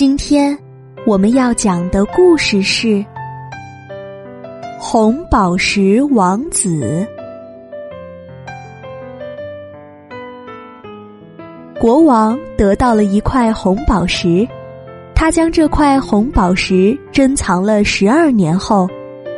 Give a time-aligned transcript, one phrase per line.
[0.00, 0.56] 今天
[1.06, 2.86] 我们要讲的故事是
[4.78, 7.06] 《红宝石王子》。
[11.78, 14.48] 国王得到了一块红宝石，
[15.14, 18.88] 他将这块红宝石珍藏了十二年后，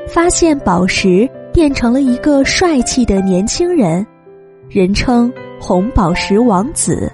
[0.07, 4.07] 发现宝石变成了一个帅气的年轻人，
[4.69, 7.11] 人称红宝石王子。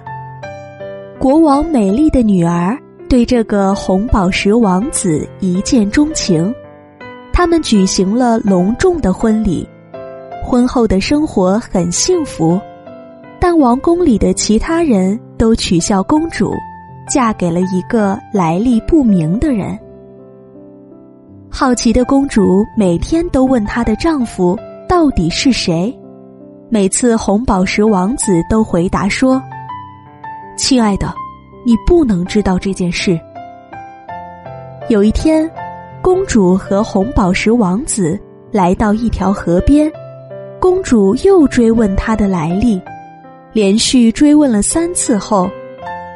[1.17, 2.77] 国王美丽的女儿。
[3.09, 6.53] 对这个红宝石王子一见钟情，
[7.33, 9.67] 他们举行了隆重的婚礼，
[10.45, 12.61] 婚后的生活很幸福，
[13.39, 16.53] 但王宫里的其他人都取笑公主
[17.07, 19.77] 嫁给了一个来历不明的人。
[21.49, 24.55] 好奇的公主每天都问她的丈夫
[24.87, 25.91] 到底是谁，
[26.69, 29.41] 每次红宝石王子都回答说
[30.55, 31.11] ：“亲爱的。”
[31.65, 33.19] 你不能知道这件事。
[34.87, 35.49] 有一天，
[36.01, 38.19] 公主和红宝石王子
[38.51, 39.91] 来到一条河边，
[40.59, 42.81] 公主又追问他的来历，
[43.53, 45.49] 连续追问了三次后，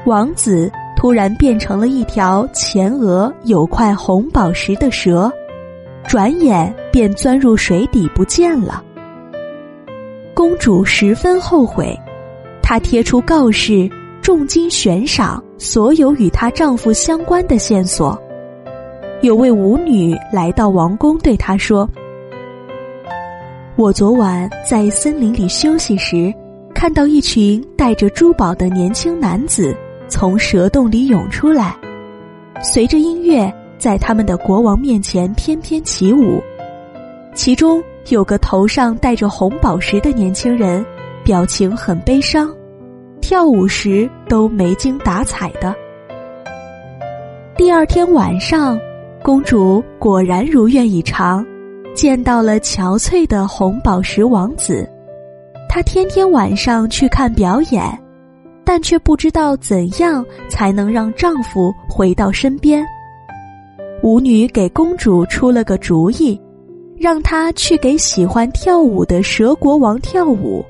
[0.05, 5.31] 王子突然变成了一条前额有块红宝石的蛇，
[6.07, 8.83] 转眼便钻入水底不见了。
[10.33, 11.95] 公主十分后悔，
[12.61, 13.87] 她贴出告示。
[14.23, 18.17] 重金悬赏所有与她丈夫相关的线索。
[19.21, 21.87] 有位舞女来到王宫，对她说
[23.75, 26.33] ：“我昨晚在森林里休息时，
[26.73, 29.75] 看到一群带着珠宝的年轻男子
[30.07, 31.75] 从蛇洞里涌出来，
[32.61, 36.41] 随着音乐在他们的国王面前翩翩起舞。
[37.35, 40.85] 其中有个头上戴着红宝石的年轻人，
[41.25, 42.49] 表情很悲伤。”
[43.23, 45.73] 跳舞时都没精打采的。
[47.55, 48.77] 第二天晚上，
[49.23, 51.43] 公主果然如愿以偿，
[51.95, 54.85] 见到了憔悴的红宝石王子。
[55.69, 57.97] 她天天晚上去看表演，
[58.65, 62.85] 但却不知道怎样才能让丈夫回到身边。
[64.03, 66.37] 舞女给公主出了个主意，
[66.97, 70.61] 让她去给喜欢跳舞的蛇国王跳舞。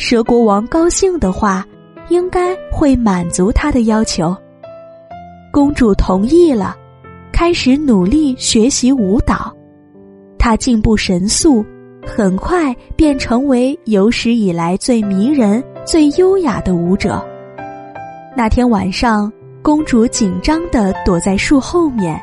[0.00, 1.62] 蛇国王高兴的话，
[2.08, 4.34] 应该会满足他的要求。
[5.52, 6.74] 公主同意了，
[7.30, 9.54] 开始努力学习舞蹈。
[10.38, 11.62] 她进步神速，
[12.06, 17.22] 很快便成为有史以来最迷人、最优雅的舞者。
[18.34, 22.18] 那天晚上，公主紧张的躲在树后面，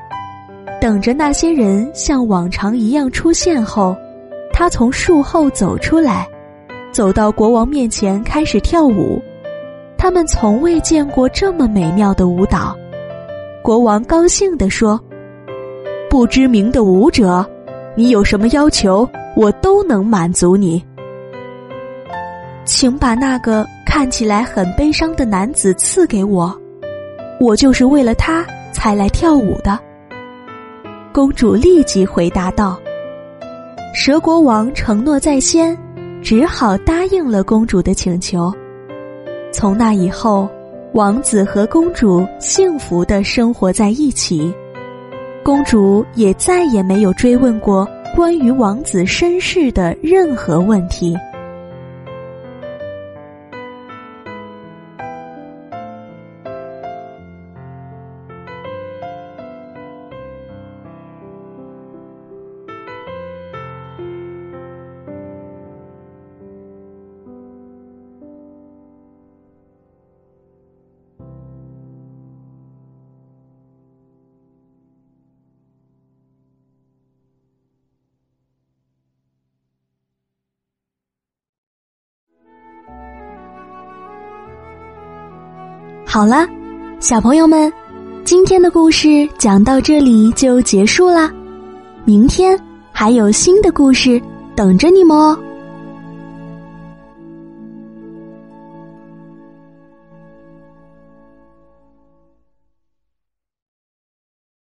[0.82, 3.96] 等着那些人像往常一样出现后，
[4.52, 6.28] 她从树后走出来。
[6.98, 9.22] 走到国王面前，开始跳舞。
[10.00, 12.76] 他们从未见过这么美妙的舞蹈。
[13.62, 15.00] 国王高兴地说
[16.10, 17.46] ：“不知名的舞者，
[17.96, 20.84] 你有什么要求，我都能满足你。
[22.66, 26.52] 请把那个看起来很悲伤的男子赐给我，
[27.40, 29.78] 我就是为了他才来跳舞的。”
[31.14, 32.76] 公主立即回答道
[33.94, 35.78] ：“蛇国王承诺在先。”
[36.22, 38.52] 只好答应了公主的请求。
[39.52, 40.48] 从那以后，
[40.94, 44.54] 王子和公主幸福的生活在一起，
[45.44, 51.16] 公主也再也没有追问过关于王子身世的任何问题。
[86.18, 86.48] 好了，
[87.00, 87.72] 小朋友们，
[88.24, 91.32] 今天的故事讲到这里就结束啦。
[92.06, 92.60] 明天
[92.92, 94.20] 还有新的故事
[94.56, 95.38] 等着你们哦。